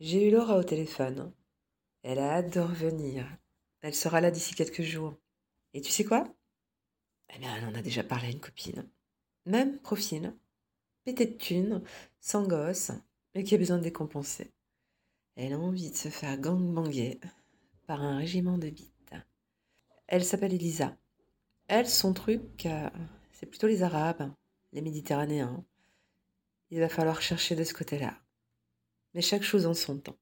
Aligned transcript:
J'ai 0.00 0.28
eu 0.28 0.30
Laura 0.30 0.56
au 0.56 0.62
téléphone. 0.62 1.32
Elle 2.04 2.20
a 2.20 2.36
hâte 2.36 2.54
de 2.54 2.60
revenir. 2.60 3.26
Elle 3.80 3.96
sera 3.96 4.20
là 4.20 4.30
d'ici 4.30 4.54
quelques 4.54 4.82
jours. 4.82 5.16
Et 5.74 5.80
tu 5.80 5.90
sais 5.90 6.04
quoi? 6.04 6.24
Eh 7.34 7.38
bien, 7.40 7.56
elle 7.56 7.64
en 7.64 7.74
a 7.74 7.82
déjà 7.82 8.04
parlé 8.04 8.28
à 8.28 8.30
une 8.30 8.38
copine. 8.38 8.88
Même 9.44 9.78
profil. 9.80 10.36
Pété 11.02 11.26
de 11.26 11.36
thunes, 11.36 11.82
sans 12.20 12.46
gosse, 12.46 12.92
mais 13.34 13.42
qui 13.42 13.56
a 13.56 13.58
besoin 13.58 13.78
de 13.78 13.82
décompenser. 13.82 14.52
Elle 15.34 15.52
a 15.52 15.58
envie 15.58 15.90
de 15.90 15.96
se 15.96 16.10
faire 16.10 16.38
gangbanger 16.38 17.18
par 17.88 18.00
un 18.00 18.18
régiment 18.18 18.56
de 18.56 18.70
bites. 18.70 19.14
Elle 20.06 20.24
s'appelle 20.24 20.54
Elisa. 20.54 20.96
Elle, 21.66 21.88
son 21.88 22.12
truc, 22.12 22.66
euh, 22.66 22.88
c'est 23.32 23.46
plutôt 23.46 23.66
les 23.66 23.82
Arabes, 23.82 24.32
les 24.72 24.80
Méditerranéens. 24.80 25.64
Il 26.70 26.78
va 26.78 26.88
falloir 26.88 27.20
chercher 27.20 27.56
de 27.56 27.64
ce 27.64 27.74
côté-là. 27.74 28.16
Mais 29.18 29.22
chaque 29.22 29.42
chose 29.42 29.66
en 29.66 29.74
son 29.74 29.98
temps. 29.98 30.16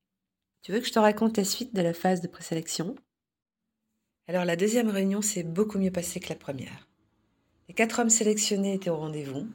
Tu 0.62 0.72
veux 0.72 0.80
que 0.80 0.86
je 0.86 0.92
te 0.92 0.98
raconte 0.98 1.36
la 1.36 1.44
suite 1.44 1.74
de 1.74 1.82
la 1.82 1.92
phase 1.92 2.22
de 2.22 2.28
présélection? 2.28 2.96
Alors 4.26 4.46
la 4.46 4.56
deuxième 4.56 4.88
réunion 4.88 5.20
s'est 5.20 5.42
beaucoup 5.42 5.78
mieux 5.78 5.90
passée 5.90 6.18
que 6.18 6.30
la 6.30 6.34
première. 6.34 6.88
Les 7.68 7.74
quatre 7.74 7.98
hommes 7.98 8.08
sélectionnés 8.08 8.72
étaient 8.72 8.88
au 8.88 8.96
rendez-vous 8.96 9.50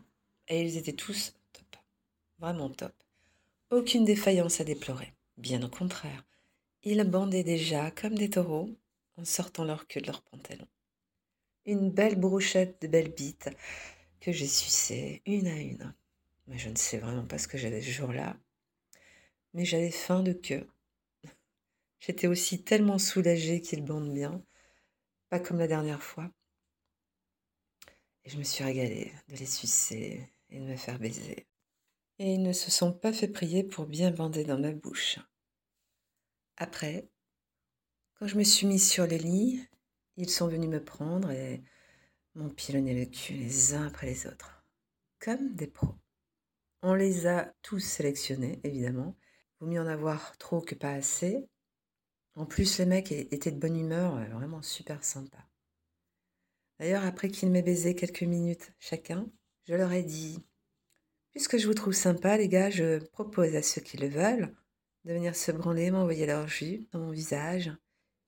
et 0.48 0.62
ils 0.62 0.78
étaient 0.78 0.94
tous 0.94 1.34
top. 1.54 1.82
Vraiment 2.38 2.70
top. 2.70 2.94
Aucune 3.72 4.06
défaillance 4.06 4.62
à 4.62 4.64
déplorer. 4.64 5.12
Bien 5.38 5.64
au 5.64 5.70
contraire. 5.70 6.24
Ils 6.84 7.04
bandaient 7.04 7.44
déjà 7.44 7.90
comme 7.90 8.14
des 8.14 8.30
taureaux 8.30 8.70
en 9.18 9.26
sortant 9.26 9.64
leur 9.64 9.88
queue 9.88 10.02
de 10.02 10.06
leurs 10.06 10.22
pantalons 10.22 10.68
une 11.66 11.90
belle 11.90 12.20
brochette 12.20 12.80
de 12.84 12.88
belles 12.88 13.12
bites 13.12 13.50
que 14.20 14.32
j'ai 14.32 14.46
sucées 14.46 15.24
une 15.26 15.48
à 15.48 15.60
une. 15.60 15.96
Mais 16.46 16.60
je 16.60 16.70
ne 16.70 16.76
sais 16.76 17.00
vraiment 17.00 17.26
pas 17.26 17.40
ce 17.40 17.48
que 17.48 17.58
j'avais 17.58 17.82
ce 17.82 17.90
jour-là. 17.90 18.38
Mais 19.54 19.66
j'avais 19.66 19.92
faim 19.92 20.24
de 20.24 20.34
queue. 20.34 20.68
J'étais 22.00 22.28
aussi 22.28 22.64
tellement 22.64 22.98
soulagée 22.98 23.62
qu'ils 23.62 23.84
bandent 23.84 24.14
bien, 24.14 24.44
pas 25.30 25.40
comme 25.40 25.60
la 25.60 25.68
dernière 25.68 26.02
fois. 26.02 26.32
Et 28.24 28.30
je 28.30 28.38
me 28.38 28.44
suis 28.44 28.64
régalée 28.64 29.14
de 29.28 29.36
les 29.36 29.46
sucer 29.46 30.32
et 30.50 30.60
de 30.60 30.66
me 30.66 30.76
faire 30.76 31.00
baiser. 31.00 31.48
Et 32.20 32.34
ils 32.34 32.42
ne 32.42 32.54
se 32.54 32.72
sont 32.72 32.94
pas 32.94 33.14
fait 33.14 33.28
prier 33.28 33.64
pour 33.64 33.86
bien 33.86 34.12
bander 34.12 34.44
dans 34.44 34.60
ma 34.60 34.72
bouche. 34.72 35.20
Après, 36.58 37.10
quand 38.16 38.28
je 38.28 38.38
me 38.38 38.44
suis 38.44 38.68
mise 38.68 38.88
sur 38.88 39.08
les 39.08 39.18
lits, 39.18 39.68
ils 40.18 40.30
sont 40.30 40.48
venus 40.48 40.70
me 40.70 40.84
prendre 40.84 41.32
et 41.32 41.64
m'ont 42.36 42.50
pilonné 42.50 42.94
le 42.94 43.06
cul 43.06 43.34
les 43.34 43.74
uns 43.74 43.88
après 43.88 44.08
les 44.08 44.28
autres, 44.28 44.64
comme 45.20 45.56
des 45.56 45.68
pros. 45.68 45.96
On 46.84 46.94
les 46.94 47.28
a 47.28 47.54
tous 47.62 47.80
sélectionnés, 47.80 48.60
évidemment. 48.64 49.16
Mieux 49.62 49.80
en 49.80 49.88
avoir 49.88 50.38
trop 50.38 50.60
que 50.60 50.76
pas 50.76 50.92
assez. 50.92 51.48
En 52.36 52.46
plus, 52.46 52.80
les 52.80 52.86
mecs 52.86 53.12
étaient 53.12 53.52
de 53.52 53.60
bonne 53.60 53.78
humeur, 53.78 54.16
euh, 54.16 54.26
vraiment 54.34 54.62
super 54.62 55.04
sympa. 55.04 55.38
D'ailleurs, 56.80 57.06
après 57.06 57.30
qu'ils 57.30 57.52
m'aient 57.52 57.62
baisé 57.62 57.94
quelques 57.94 58.24
minutes 58.24 58.74
chacun, 58.80 59.28
je 59.68 59.76
leur 59.76 59.92
ai 59.92 60.04
dit 60.04 60.40
Puisque 61.32 61.58
je 61.58 61.68
vous 61.68 61.74
trouve 61.74 61.94
sympa, 61.94 62.38
les 62.38 62.50
gars, 62.50 62.70
je 62.70 63.00
propose 63.10 63.56
à 63.56 63.62
ceux 63.62 63.82
qui 63.82 63.98
le 63.98 64.08
veulent 64.08 64.54
de 65.06 65.14
venir 65.14 65.36
se 65.36 65.52
branler, 65.52 65.92
m'envoyer 65.92 66.26
leur 66.26 66.48
jus 66.48 66.88
dans 66.92 67.00
mon 67.00 67.12
visage 67.12 67.72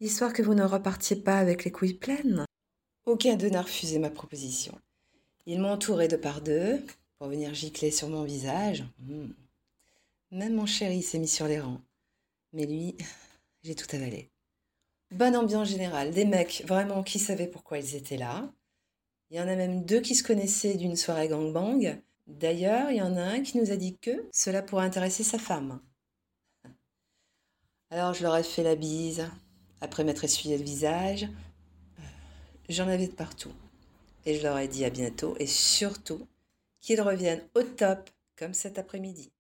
histoire 0.06 0.34
que 0.34 0.42
vous 0.42 0.54
ne 0.54 0.64
repartiez 0.64 1.16
pas 1.16 1.38
avec 1.38 1.64
les 1.64 1.72
couilles 1.72 1.94
pleines. 1.94 2.46
Aucun 3.06 3.36
d'eux 3.36 3.50
n'a 3.50 3.62
refusé 3.62 4.00
ma 4.00 4.10
proposition. 4.10 4.78
Ils 5.46 5.60
m'ont 5.60 5.72
entouré 5.72 6.08
de 6.08 6.16
par 6.16 6.42
deux 6.42 6.84
pour 7.18 7.28
venir 7.28 7.54
gicler 7.54 7.92
sur 7.92 8.10
mon 8.10 8.24
visage. 8.24 8.84
Hmm. 9.00 9.32
Même 10.34 10.56
mon 10.56 10.66
chéri 10.66 11.04
s'est 11.04 11.20
mis 11.20 11.28
sur 11.28 11.48
les 11.48 11.60
rangs. 11.60 11.80
Mais 12.54 12.66
lui, 12.66 12.98
j'ai 13.64 13.76
tout 13.76 13.86
avalé. 13.96 14.32
Bonne 15.12 15.36
ambiance 15.36 15.70
générale, 15.70 16.10
des 16.10 16.26
mecs 16.26 16.64
vraiment 16.68 17.04
qui 17.04 17.20
savaient 17.20 17.48
pourquoi 17.48 17.78
ils 17.78 17.96
étaient 17.96 18.18
là. 18.18 18.52
Il 19.30 19.38
y 19.38 19.40
en 19.40 19.48
a 19.48 19.56
même 19.56 19.86
deux 19.86 20.00
qui 20.00 20.16
se 20.16 20.24
connaissaient 20.24 20.74
d'une 20.74 20.96
soirée 20.96 21.28
gangbang. 21.28 22.02
D'ailleurs, 22.26 22.90
il 22.90 22.98
y 22.98 23.02
en 23.04 23.16
a 23.16 23.22
un 23.22 23.44
qui 23.44 23.60
nous 23.60 23.70
a 23.70 23.76
dit 23.76 23.96
que 24.00 24.28
cela 24.32 24.64
pourrait 24.64 24.86
intéresser 24.86 25.24
sa 25.24 25.38
femme. 25.38 25.80
Alors 27.92 28.16
je 28.16 28.24
leur 28.24 28.36
ai 28.36 28.44
fait 28.44 28.64
la 28.64 28.76
bise, 28.76 29.30
après 29.82 30.04
m'être 30.04 30.24
essuyé 30.24 30.58
le 30.58 30.64
visage, 30.64 31.28
j'en 32.70 32.88
avais 32.88 33.08
de 33.08 33.14
partout. 33.14 33.54
Et 34.26 34.36
je 34.36 34.42
leur 34.42 34.58
ai 34.58 34.68
dit 34.68 34.84
à 34.84 34.90
bientôt 34.90 35.36
et 35.38 35.46
surtout 35.46 36.28
qu'ils 36.82 37.02
reviennent 37.02 37.48
au 37.54 37.62
top 37.62 38.10
comme 38.36 38.56
cet 38.56 38.80
après-midi. 38.80 39.33